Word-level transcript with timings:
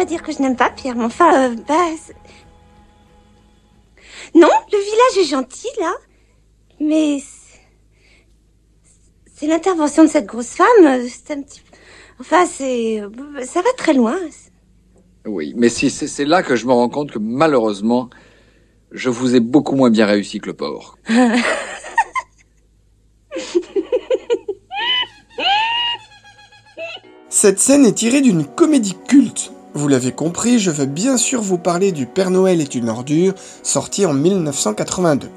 pas 0.00 0.06
dire 0.06 0.22
que 0.22 0.32
je 0.32 0.40
n'aime 0.40 0.56
pas 0.56 0.70
Pierre, 0.70 0.96
mais 0.96 1.04
enfin, 1.04 1.50
euh, 1.50 1.54
bah... 1.68 1.90
Non, 4.34 4.48
le 4.72 4.78
village 4.78 5.18
est 5.18 5.28
gentil, 5.28 5.68
là. 5.78 5.92
Mais... 6.80 7.18
c'est- 9.34 9.46
l'intervention 9.46 10.04
de 10.04 10.08
cette 10.08 10.24
grosse 10.24 10.52
femme, 10.54 11.06
c'est 11.06 11.32
un 11.34 11.42
petit... 11.42 11.60
Enfin, 12.18 12.46
c'est... 12.46 13.02
Ça 13.44 13.60
va 13.60 13.70
très 13.76 13.92
loin. 13.92 14.16
Oui, 15.26 15.52
mais 15.54 15.68
si, 15.68 15.90
c'est 15.90 16.06
c'est 16.06 16.24
là 16.24 16.42
que 16.42 16.56
je 16.56 16.64
me 16.66 16.72
rends 16.72 16.88
compte 16.88 17.10
que 17.12 17.18
malheureusement, 17.18 18.08
je 18.92 19.10
vous 19.10 19.34
ai 19.34 19.40
beaucoup 19.40 19.76
moins 19.76 19.90
bien 19.90 20.06
réussi 20.06 20.40
que 20.40 20.46
le 20.46 20.54
porc. 20.54 20.96
Cette 27.28 27.58
scène 27.58 27.84
est 27.84 27.92
tirée 27.92 28.22
d'une 28.22 28.46
comédie 28.46 28.96
culte. 29.06 29.52
Vous 29.72 29.86
l'avez 29.86 30.10
compris, 30.10 30.58
je 30.58 30.72
veux 30.72 30.86
bien 30.86 31.16
sûr 31.16 31.40
vous 31.40 31.58
parler 31.58 31.92
du 31.92 32.06
Père 32.06 32.30
Noël 32.30 32.60
est 32.60 32.74
une 32.74 32.88
ordure, 32.88 33.34
sorti 33.62 34.04
en 34.04 34.12
1982. 34.12 35.28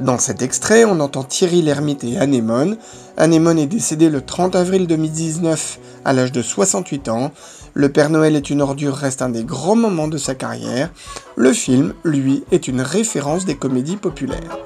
Dans 0.00 0.18
cet 0.18 0.42
extrait, 0.42 0.84
on 0.84 0.98
entend 0.98 1.22
Thierry 1.22 1.62
Lhermitte 1.62 2.02
et 2.02 2.18
Anémone. 2.18 2.76
Anémone 3.16 3.58
est 3.58 3.66
décédé 3.66 4.10
le 4.10 4.20
30 4.20 4.56
avril 4.56 4.88
2019 4.88 5.78
à 6.04 6.12
l'âge 6.12 6.32
de 6.32 6.42
68 6.42 7.08
ans. 7.08 7.30
Le 7.74 7.88
Père 7.88 8.10
Noël 8.10 8.34
est 8.34 8.50
une 8.50 8.62
ordure 8.62 8.94
reste 8.94 9.22
un 9.22 9.28
des 9.28 9.44
grands 9.44 9.76
moments 9.76 10.08
de 10.08 10.18
sa 10.18 10.34
carrière. 10.34 10.90
Le 11.36 11.52
film, 11.52 11.94
lui, 12.02 12.42
est 12.50 12.66
une 12.66 12.80
référence 12.80 13.44
des 13.44 13.56
comédies 13.56 13.96
populaires. 13.96 14.58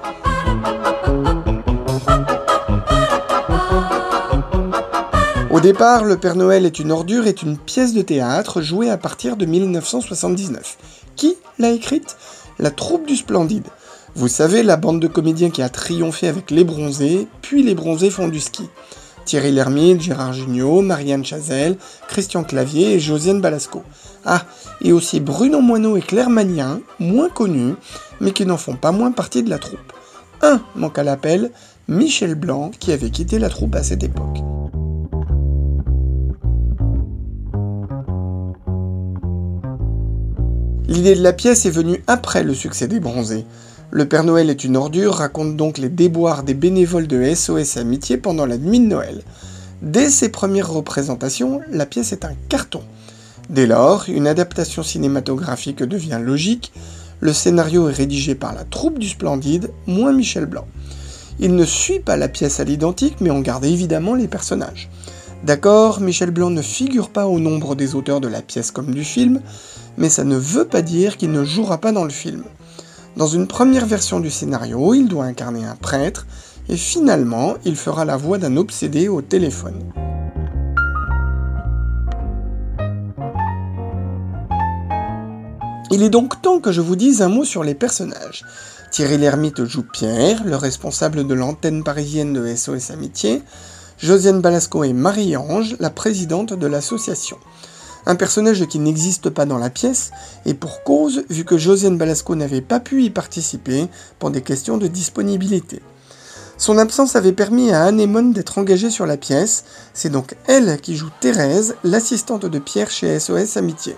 Départ, 5.62 6.04
Le 6.04 6.16
Père 6.16 6.34
Noël 6.34 6.66
est 6.66 6.80
une 6.80 6.90
ordure 6.90 7.28
est 7.28 7.42
une 7.42 7.56
pièce 7.56 7.94
de 7.94 8.02
théâtre 8.02 8.62
jouée 8.62 8.90
à 8.90 8.96
partir 8.96 9.36
de 9.36 9.46
1979. 9.46 10.76
Qui 11.14 11.36
l'a 11.60 11.70
écrite? 11.70 12.16
La 12.58 12.72
troupe 12.72 13.06
du 13.06 13.14
Splendide. 13.14 13.68
Vous 14.16 14.26
savez, 14.26 14.64
la 14.64 14.76
bande 14.76 14.98
de 14.98 15.06
comédiens 15.06 15.50
qui 15.50 15.62
a 15.62 15.68
triomphé 15.68 16.26
avec 16.26 16.50
Les 16.50 16.64
Bronzés, 16.64 17.28
puis 17.42 17.62
Les 17.62 17.76
Bronzés 17.76 18.10
font 18.10 18.26
du 18.26 18.40
ski. 18.40 18.64
Thierry 19.24 19.52
Lhermitte, 19.52 20.02
Gérard 20.02 20.32
Jugnot, 20.32 20.82
Marianne 20.82 21.24
Chazelle, 21.24 21.78
Christian 22.08 22.42
Clavier 22.42 22.94
et 22.94 23.00
Josiane 23.00 23.40
Balasco. 23.40 23.84
Ah, 24.24 24.42
et 24.80 24.92
aussi 24.92 25.20
Bruno 25.20 25.60
Moineau 25.60 25.96
et 25.96 26.02
Claire 26.02 26.30
Magnin, 26.30 26.80
moins 26.98 27.28
connus, 27.28 27.74
mais 28.20 28.32
qui 28.32 28.46
n'en 28.46 28.56
font 28.56 28.74
pas 28.74 28.90
moins 28.90 29.12
partie 29.12 29.44
de 29.44 29.50
la 29.50 29.58
troupe. 29.58 29.92
Un 30.42 30.60
manque 30.74 30.98
à 30.98 31.04
l'appel, 31.04 31.52
Michel 31.86 32.34
Blanc, 32.34 32.72
qui 32.80 32.90
avait 32.90 33.10
quitté 33.10 33.38
la 33.38 33.48
troupe 33.48 33.76
à 33.76 33.84
cette 33.84 34.02
époque. 34.02 34.38
L'idée 40.92 41.14
de 41.14 41.22
la 41.22 41.32
pièce 41.32 41.64
est 41.64 41.70
venue 41.70 42.04
après 42.06 42.44
le 42.44 42.52
succès 42.52 42.86
des 42.86 43.00
Bronzés. 43.00 43.46
Le 43.90 44.06
Père 44.06 44.24
Noël 44.24 44.50
est 44.50 44.62
une 44.62 44.76
ordure 44.76 45.14
raconte 45.14 45.56
donc 45.56 45.78
les 45.78 45.88
déboires 45.88 46.42
des 46.42 46.52
bénévoles 46.52 47.06
de 47.06 47.34
SOS 47.34 47.78
Amitié 47.78 48.18
pendant 48.18 48.44
la 48.44 48.58
nuit 48.58 48.78
de 48.78 48.84
Noël. 48.84 49.22
Dès 49.80 50.10
ses 50.10 50.28
premières 50.28 50.70
représentations, 50.70 51.62
la 51.70 51.86
pièce 51.86 52.12
est 52.12 52.26
un 52.26 52.34
carton. 52.50 52.82
Dès 53.48 53.66
lors, 53.66 54.04
une 54.08 54.26
adaptation 54.26 54.82
cinématographique 54.82 55.82
devient 55.82 56.20
logique. 56.22 56.74
Le 57.20 57.32
scénario 57.32 57.88
est 57.88 57.94
rédigé 57.94 58.34
par 58.34 58.52
la 58.52 58.64
troupe 58.64 58.98
du 58.98 59.08
Splendide, 59.08 59.70
moins 59.86 60.12
Michel 60.12 60.44
Blanc. 60.44 60.66
Il 61.40 61.56
ne 61.56 61.64
suit 61.64 62.00
pas 62.00 62.18
la 62.18 62.28
pièce 62.28 62.60
à 62.60 62.64
l'identique, 62.64 63.16
mais 63.22 63.30
en 63.30 63.40
garde 63.40 63.64
évidemment 63.64 64.14
les 64.14 64.28
personnages. 64.28 64.90
D'accord, 65.44 66.00
Michel 66.00 66.30
Blanc 66.30 66.50
ne 66.50 66.62
figure 66.62 67.08
pas 67.08 67.26
au 67.26 67.40
nombre 67.40 67.74
des 67.74 67.96
auteurs 67.96 68.20
de 68.20 68.28
la 68.28 68.42
pièce 68.42 68.70
comme 68.70 68.94
du 68.94 69.02
film, 69.02 69.40
mais 69.96 70.08
ça 70.08 70.22
ne 70.22 70.36
veut 70.36 70.66
pas 70.66 70.82
dire 70.82 71.16
qu'il 71.16 71.32
ne 71.32 71.42
jouera 71.42 71.78
pas 71.78 71.90
dans 71.90 72.04
le 72.04 72.10
film. 72.10 72.44
Dans 73.16 73.26
une 73.26 73.48
première 73.48 73.86
version 73.86 74.20
du 74.20 74.30
scénario, 74.30 74.94
il 74.94 75.08
doit 75.08 75.24
incarner 75.24 75.64
un 75.64 75.74
prêtre, 75.74 76.28
et 76.68 76.76
finalement, 76.76 77.54
il 77.64 77.74
fera 77.74 78.04
la 78.04 78.16
voix 78.16 78.38
d'un 78.38 78.56
obsédé 78.56 79.08
au 79.08 79.20
téléphone. 79.20 79.82
Il 85.90 86.04
est 86.04 86.08
donc 86.08 86.40
temps 86.40 86.60
que 86.60 86.70
je 86.70 86.80
vous 86.80 86.96
dise 86.96 87.20
un 87.20 87.28
mot 87.28 87.44
sur 87.44 87.64
les 87.64 87.74
personnages. 87.74 88.44
Thierry 88.92 89.18
Lhermitte 89.18 89.64
joue 89.64 89.82
Pierre, 89.82 90.44
le 90.44 90.56
responsable 90.56 91.26
de 91.26 91.34
l'antenne 91.34 91.82
parisienne 91.82 92.32
de 92.32 92.54
SOS 92.54 92.92
Amitié. 92.92 93.42
Josiane 94.02 94.40
Balasco 94.40 94.82
est 94.82 94.92
Marie-Ange, 94.92 95.76
la 95.78 95.88
présidente 95.88 96.54
de 96.54 96.66
l'association. 96.66 97.36
Un 98.04 98.16
personnage 98.16 98.66
qui 98.66 98.80
n'existe 98.80 99.30
pas 99.30 99.44
dans 99.44 99.58
la 99.58 99.70
pièce, 99.70 100.10
et 100.44 100.54
pour 100.54 100.82
cause, 100.82 101.22
vu 101.30 101.44
que 101.44 101.56
Josiane 101.56 101.98
Balasco 101.98 102.34
n'avait 102.34 102.62
pas 102.62 102.80
pu 102.80 103.04
y 103.04 103.10
participer 103.10 103.86
pour 104.18 104.32
des 104.32 104.42
questions 104.42 104.76
de 104.76 104.88
disponibilité. 104.88 105.82
Son 106.58 106.78
absence 106.78 107.14
avait 107.14 107.30
permis 107.30 107.70
à 107.70 107.84
Anémone 107.84 108.32
d'être 108.32 108.58
engagée 108.58 108.90
sur 108.90 109.06
la 109.06 109.16
pièce, 109.16 109.62
c'est 109.94 110.10
donc 110.10 110.34
elle 110.48 110.80
qui 110.80 110.96
joue 110.96 111.10
Thérèse, 111.20 111.76
l'assistante 111.84 112.44
de 112.44 112.58
Pierre 112.58 112.90
chez 112.90 113.20
SOS 113.20 113.56
Amitié. 113.56 113.94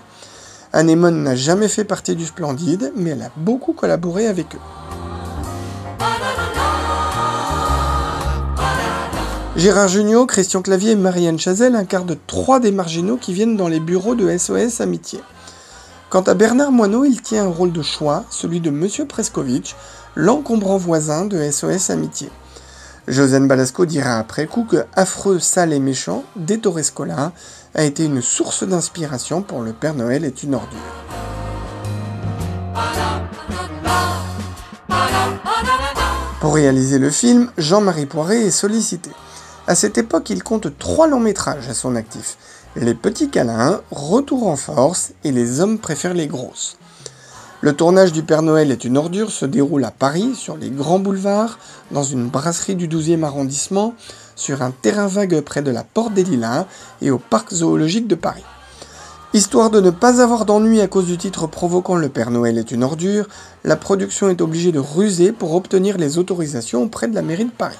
Anémone 0.74 1.22
n'a 1.22 1.34
jamais 1.34 1.68
fait 1.68 1.84
partie 1.84 2.14
du 2.14 2.26
Splendide, 2.26 2.92
mais 2.94 3.10
elle 3.10 3.22
a 3.22 3.32
beaucoup 3.38 3.72
collaboré 3.72 4.26
avec 4.26 4.54
eux. 4.54 4.93
Gérard 9.56 9.86
Jugnot, 9.86 10.26
Christian 10.26 10.62
Clavier 10.62 10.90
et 10.90 10.96
Marianne 10.96 11.38
Chazelle 11.38 11.76
incarnent 11.76 12.16
trois 12.26 12.58
des 12.58 12.72
marginaux 12.72 13.16
qui 13.16 13.32
viennent 13.32 13.56
dans 13.56 13.68
les 13.68 13.78
bureaux 13.78 14.16
de 14.16 14.36
SOS 14.36 14.80
Amitié. 14.80 15.20
Quant 16.10 16.22
à 16.22 16.34
Bernard 16.34 16.72
Moineau, 16.72 17.04
il 17.04 17.22
tient 17.22 17.44
un 17.44 17.52
rôle 17.52 17.70
de 17.70 17.80
choix, 17.80 18.24
celui 18.30 18.58
de 18.58 18.70
Monsieur 18.70 19.06
Preskovitch, 19.06 19.76
l'encombrant 20.16 20.76
voisin 20.76 21.24
de 21.24 21.40
SOS 21.48 21.90
Amitié. 21.90 22.30
Josiane 23.06 23.46
Balasco 23.46 23.86
dira 23.86 24.18
après 24.18 24.46
coup 24.48 24.64
que 24.64 24.86
Affreux, 24.94 25.38
sale 25.38 25.72
et 25.72 25.78
méchant, 25.78 26.24
d'Ettore 26.34 26.80
Scola, 26.82 27.30
a 27.76 27.84
été 27.84 28.04
une 28.04 28.22
source 28.22 28.64
d'inspiration 28.64 29.42
pour 29.42 29.62
Le 29.62 29.72
Père 29.72 29.94
Noël 29.94 30.24
est 30.24 30.42
une 30.42 30.56
ordure. 30.56 30.78
Pour 36.40 36.56
réaliser 36.56 36.98
le 36.98 37.10
film, 37.10 37.52
Jean-Marie 37.56 38.06
Poiré 38.06 38.46
est 38.46 38.50
sollicité. 38.50 39.10
À 39.66 39.74
cette 39.74 39.96
époque, 39.96 40.28
il 40.28 40.42
compte 40.42 40.78
trois 40.78 41.06
longs 41.06 41.20
métrages 41.20 41.70
à 41.70 41.74
son 41.74 41.96
actif. 41.96 42.36
Les 42.76 42.92
Petits 42.92 43.30
Câlins, 43.30 43.80
Retour 43.90 44.46
en 44.46 44.56
force 44.56 45.12
et 45.24 45.32
Les 45.32 45.60
Hommes 45.60 45.78
préfèrent 45.78 46.12
les 46.12 46.26
grosses. 46.26 46.76
Le 47.62 47.72
tournage 47.72 48.12
du 48.12 48.22
Père 48.22 48.42
Noël 48.42 48.70
est 48.70 48.84
une 48.84 48.98
ordure 48.98 49.30
se 49.30 49.46
déroule 49.46 49.86
à 49.86 49.90
Paris, 49.90 50.34
sur 50.34 50.58
les 50.58 50.68
grands 50.68 50.98
boulevards, 50.98 51.58
dans 51.92 52.02
une 52.02 52.28
brasserie 52.28 52.74
du 52.74 52.88
12e 52.88 53.22
arrondissement, 53.22 53.94
sur 54.36 54.60
un 54.60 54.70
terrain 54.70 55.06
vague 55.06 55.40
près 55.40 55.62
de 55.62 55.70
la 55.70 55.82
Porte 55.82 56.12
des 56.12 56.24
Lilas 56.24 56.66
et 57.00 57.10
au 57.10 57.18
Parc 57.18 57.54
zoologique 57.54 58.06
de 58.06 58.16
Paris. 58.16 58.44
Histoire 59.32 59.70
de 59.70 59.80
ne 59.80 59.90
pas 59.90 60.20
avoir 60.20 60.44
d'ennui 60.44 60.82
à 60.82 60.88
cause 60.88 61.06
du 61.06 61.16
titre 61.16 61.46
provoquant 61.46 61.96
Le 61.96 62.10
Père 62.10 62.30
Noël 62.30 62.58
est 62.58 62.70
une 62.70 62.84
ordure, 62.84 63.28
la 63.64 63.76
production 63.76 64.28
est 64.28 64.42
obligée 64.42 64.72
de 64.72 64.78
ruser 64.78 65.32
pour 65.32 65.54
obtenir 65.54 65.96
les 65.96 66.18
autorisations 66.18 66.82
auprès 66.82 67.08
de 67.08 67.14
la 67.14 67.22
mairie 67.22 67.46
de 67.46 67.50
Paris. 67.50 67.78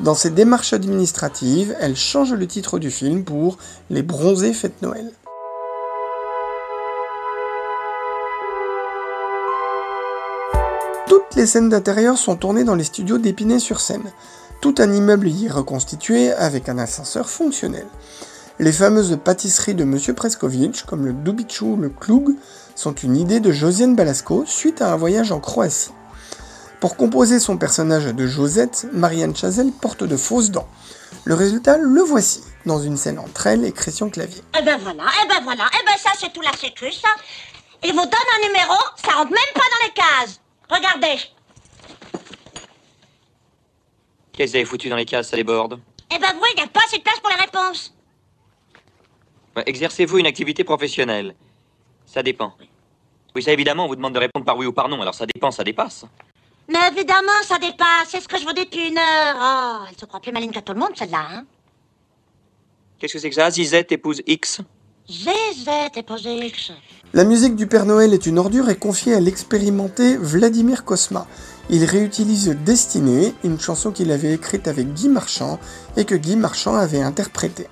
Dans 0.00 0.14
ses 0.14 0.30
démarches 0.30 0.72
administratives, 0.72 1.74
elle 1.80 1.96
change 1.96 2.32
le 2.32 2.46
titre 2.48 2.80
du 2.80 2.90
film 2.90 3.22
pour 3.22 3.58
Les 3.90 4.02
Bronzés 4.02 4.52
Fête 4.52 4.82
Noël. 4.82 5.12
Toutes 11.06 11.36
les 11.36 11.46
scènes 11.46 11.68
d'intérieur 11.68 12.18
sont 12.18 12.34
tournées 12.34 12.64
dans 12.64 12.74
les 12.74 12.84
studios 12.84 13.18
d'Épinay-sur-Seine. 13.18 14.10
Tout 14.60 14.74
un 14.78 14.92
immeuble 14.92 15.28
y 15.28 15.46
est 15.46 15.50
reconstitué 15.50 16.32
avec 16.32 16.68
un 16.68 16.78
ascenseur 16.78 17.30
fonctionnel. 17.30 17.86
Les 18.58 18.72
fameuses 18.72 19.18
pâtisseries 19.22 19.74
de 19.74 19.84
Monsieur 19.84 20.14
Preskovitch, 20.14 20.82
comme 20.84 21.06
le 21.06 21.12
Dubichou 21.12 21.74
ou 21.74 21.76
le 21.76 21.88
Klug, 21.88 22.34
sont 22.74 22.94
une 22.94 23.16
idée 23.16 23.40
de 23.40 23.52
Josiane 23.52 23.94
Balasco 23.94 24.44
suite 24.44 24.82
à 24.82 24.92
un 24.92 24.96
voyage 24.96 25.30
en 25.30 25.38
Croatie. 25.38 25.90
Pour 26.84 26.98
composer 26.98 27.40
son 27.40 27.56
personnage 27.56 28.04
de 28.04 28.26
Josette, 28.26 28.86
Marianne 28.92 29.34
Chazelle 29.34 29.72
porte 29.72 30.04
de 30.04 30.18
fausses 30.18 30.50
dents. 30.50 30.68
Le 31.24 31.32
résultat, 31.32 31.78
le 31.78 32.02
voici, 32.02 32.42
dans 32.66 32.78
une 32.78 32.98
scène 32.98 33.18
entre 33.18 33.46
elle 33.46 33.64
et 33.64 33.72
Christian 33.72 34.10
Clavier. 34.10 34.42
Eh 34.60 34.62
ben 34.62 34.76
voilà, 34.76 35.04
eh 35.22 35.26
ben 35.26 35.40
voilà, 35.44 35.66
eh 35.72 35.86
ben 35.86 35.96
ça 35.96 36.10
c'est 36.14 36.30
tout 36.30 36.42
la 36.42 36.52
sécu, 36.52 36.92
ça. 36.92 37.08
Il 37.82 37.92
vous 37.92 38.02
donne 38.02 38.28
un 38.36 38.46
numéro, 38.46 38.74
ça 39.02 39.12
rentre 39.12 39.30
même 39.30 39.54
pas 39.54 39.62
dans 39.62 39.86
les 39.86 39.92
cases. 39.94 40.40
Regardez. 40.68 41.22
Qu'est-ce 44.34 44.48
que 44.48 44.50
vous 44.50 44.56
avez 44.56 44.64
foutu 44.66 44.90
dans 44.90 44.96
les 44.96 45.06
cases, 45.06 45.30
ça 45.30 45.36
déborde 45.38 45.80
Eh 46.14 46.18
ben 46.18 46.34
vous, 46.34 46.44
il 46.52 46.56
n'y 46.56 46.64
a 46.64 46.66
pas 46.66 46.80
assez 46.86 46.98
de 46.98 47.02
place 47.02 47.18
pour 47.18 47.30
les 47.30 47.42
réponses. 47.42 47.94
Ouais, 49.56 49.62
Exercez-vous 49.64 50.18
une 50.18 50.26
activité 50.26 50.64
professionnelle 50.64 51.34
Ça 52.04 52.22
dépend. 52.22 52.52
Oui, 53.34 53.42
ça 53.42 53.52
évidemment, 53.52 53.86
on 53.86 53.88
vous 53.88 53.96
demande 53.96 54.12
de 54.12 54.18
répondre 54.18 54.44
par 54.44 54.58
oui 54.58 54.66
ou 54.66 54.72
par 54.74 54.90
non, 54.90 55.00
alors 55.00 55.14
ça 55.14 55.24
dépend, 55.24 55.50
ça 55.50 55.64
dépasse. 55.64 56.04
Mais 56.68 56.78
évidemment, 56.92 57.42
ça 57.46 57.58
dépasse, 57.58 58.08
c'est 58.08 58.20
ce 58.20 58.28
que 58.28 58.38
je 58.38 58.44
vous 58.44 58.52
dis 58.52 58.64
depuis 58.64 58.88
une 58.88 58.98
heure. 58.98 59.36
Oh, 59.38 59.84
elle 59.88 59.96
se 59.98 60.04
croit 60.06 60.20
plus 60.20 60.32
maligne 60.32 60.52
que 60.52 60.60
tout 60.60 60.72
le 60.72 60.80
monde, 60.80 60.92
celle-là, 60.94 61.26
hein. 61.30 61.44
Qu'est-ce 62.98 63.12
que 63.12 63.18
c'est 63.18 63.28
que 63.28 63.34
ça? 63.34 63.50
Zizette 63.50 63.92
épouse 63.92 64.22
X 64.26 64.60
Zézette 65.06 65.98
et 65.98 66.02
posé 66.02 66.46
X. 66.46 66.72
La 67.12 67.24
musique 67.24 67.56
du 67.56 67.66
Père 67.66 67.84
Noël 67.84 68.14
est 68.14 68.24
une 68.24 68.38
ordure 68.38 68.70
est 68.70 68.78
confiée 68.78 69.12
à 69.12 69.20
l'expérimenté 69.20 70.16
Vladimir 70.16 70.84
Kosma. 70.84 71.26
Il 71.68 71.84
réutilise 71.84 72.56
Destinée, 72.64 73.34
une 73.44 73.60
chanson 73.60 73.90
qu'il 73.92 74.10
avait 74.10 74.32
écrite 74.32 74.66
avec 74.66 74.94
Guy 74.94 75.10
Marchand 75.10 75.58
et 75.98 76.06
que 76.06 76.14
Guy 76.14 76.36
Marchand 76.36 76.74
avait 76.74 77.02
interprétée. 77.02 77.68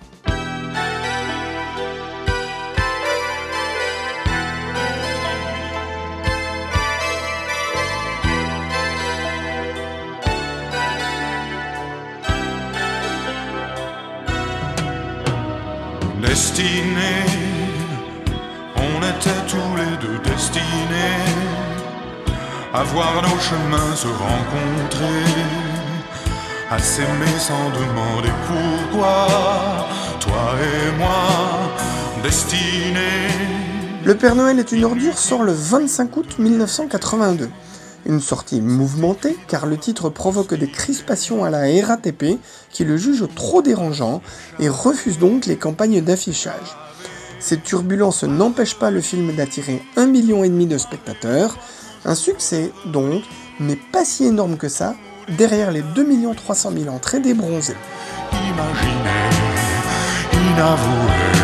Destinés, 16.32 17.26
on 18.74 19.02
était 19.02 19.42
tous 19.48 19.76
les 19.76 19.96
deux 20.00 20.18
destinés 20.30 21.26
à 22.72 22.82
voir 22.84 23.20
nos 23.20 23.38
chemins 23.38 23.94
se 23.94 24.06
rencontrer, 24.06 25.26
à 26.70 26.78
s'aimer 26.78 27.36
sans 27.38 27.68
demander 27.78 28.32
pourquoi, 28.48 29.26
toi 30.20 30.54
et 30.58 30.96
moi, 30.96 31.76
destinés. 32.22 33.28
Le 34.02 34.16
Père 34.16 34.34
Noël 34.34 34.58
est 34.58 34.72
une 34.72 34.86
ordure 34.86 35.18
sort 35.18 35.42
le 35.42 35.52
25 35.52 36.16
août 36.16 36.38
1982. 36.38 37.50
Une 38.04 38.20
sortie 38.20 38.60
mouvementée 38.60 39.36
car 39.46 39.66
le 39.66 39.76
titre 39.76 40.08
provoque 40.08 40.54
des 40.54 40.70
crispations 40.70 41.44
à 41.44 41.50
la 41.50 41.60
RATP 41.86 42.38
qui 42.70 42.84
le 42.84 42.96
juge 42.96 43.24
trop 43.34 43.62
dérangeant 43.62 44.22
et 44.58 44.68
refuse 44.68 45.18
donc 45.18 45.46
les 45.46 45.56
campagnes 45.56 46.00
d'affichage. 46.00 46.76
Ces 47.38 47.58
turbulences 47.58 48.24
n'empêchent 48.24 48.78
pas 48.78 48.90
le 48.90 49.00
film 49.00 49.34
d'attirer 49.34 49.82
un 49.96 50.06
million 50.06 50.44
et 50.44 50.48
demi 50.48 50.66
de 50.66 50.78
spectateurs, 50.78 51.56
un 52.04 52.14
succès 52.14 52.72
donc, 52.86 53.22
mais 53.58 53.76
pas 53.76 54.04
si 54.04 54.24
énorme 54.24 54.56
que 54.56 54.68
ça, 54.68 54.94
derrière 55.28 55.70
les 55.70 55.82
2 55.82 56.06
300 56.34 56.72
000 56.76 56.94
entrées 56.94 57.20
des 57.20 57.34
bronzés. 57.34 57.76
Imaginez, 58.32 59.32
inavoué. 60.52 61.41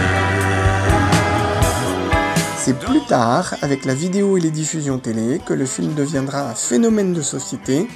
C'est 2.68 2.78
plus 2.78 3.00
tard, 3.00 3.54
avec 3.62 3.86
la 3.86 3.94
vidéo 3.94 4.36
et 4.36 4.42
les 4.42 4.50
diffusions 4.50 4.98
télé, 4.98 5.40
que 5.46 5.54
le 5.54 5.64
film 5.64 5.94
deviendra 5.94 6.50
un 6.50 6.54
phénomène 6.54 7.14
de 7.14 7.22
société. 7.22 7.88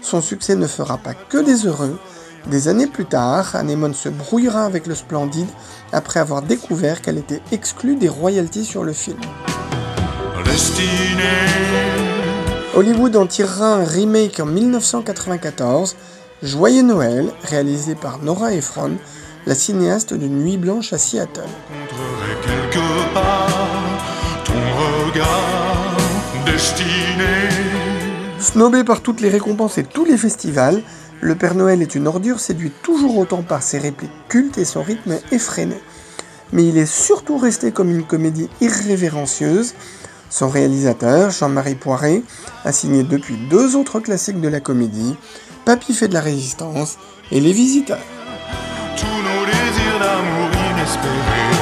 Son 0.00 0.20
succès 0.20 0.54
ne 0.54 0.68
fera 0.68 0.96
pas 0.96 1.12
que 1.12 1.38
des 1.38 1.66
heureux. 1.66 1.98
Des 2.46 2.68
années 2.68 2.86
plus 2.86 3.04
tard, 3.04 3.56
Anémone 3.56 3.94
se 3.94 4.08
brouillera 4.08 4.64
avec 4.64 4.86
le 4.86 4.94
Splendide 4.94 5.48
après 5.90 6.20
avoir 6.20 6.42
découvert 6.42 7.02
qu'elle 7.02 7.18
était 7.18 7.42
exclue 7.50 7.96
des 7.96 8.08
royalties 8.08 8.64
sur 8.64 8.84
le 8.84 8.92
film. 8.92 9.18
Hollywood 12.76 13.16
en 13.16 13.26
tirera 13.26 13.74
un 13.74 13.84
remake 13.84 14.38
en 14.38 14.46
1994, 14.46 15.96
Joyeux 16.44 16.82
Noël, 16.82 17.32
réalisé 17.42 17.96
par 17.96 18.22
Nora 18.22 18.54
Ephron, 18.54 18.92
la 19.46 19.56
cinéaste 19.56 20.14
de 20.14 20.28
Nuit 20.28 20.58
Blanche 20.58 20.92
à 20.92 20.98
Seattle. 20.98 21.42
Regard 24.72 25.96
destiné. 26.44 27.48
Snobé 28.38 28.84
par 28.84 29.00
toutes 29.00 29.20
les 29.20 29.28
récompenses 29.28 29.78
et 29.78 29.84
tous 29.84 30.04
les 30.04 30.16
festivals, 30.16 30.82
Le 31.20 31.34
Père 31.36 31.54
Noël 31.54 31.80
est 31.82 31.94
une 31.94 32.08
ordure 32.08 32.40
séduit 32.40 32.72
toujours 32.82 33.16
autant 33.18 33.42
par 33.42 33.62
ses 33.62 33.78
répliques 33.78 34.10
cultes 34.28 34.58
et 34.58 34.64
son 34.64 34.82
rythme 34.82 35.18
effréné. 35.30 35.76
Mais 36.52 36.66
il 36.66 36.76
est 36.76 36.92
surtout 36.92 37.38
resté 37.38 37.70
comme 37.70 37.90
une 37.90 38.04
comédie 38.04 38.48
irrévérencieuse. 38.60 39.74
Son 40.28 40.48
réalisateur, 40.48 41.30
Jean-Marie 41.30 41.76
Poiré, 41.76 42.22
a 42.64 42.72
signé 42.72 43.04
depuis 43.04 43.36
deux 43.48 43.76
autres 43.76 44.00
classiques 44.00 44.40
de 44.40 44.48
la 44.48 44.60
comédie, 44.60 45.14
Papy 45.64 45.94
fait 45.94 46.08
de 46.08 46.14
la 46.14 46.20
résistance 46.20 46.98
et 47.30 47.38
Les 47.38 47.52
Visiteurs. 47.52 47.98
tous 48.96 49.06
nos 49.06 49.46
désirs 49.46 49.98
d'amour 50.00 50.50
inespérés, 50.72 51.61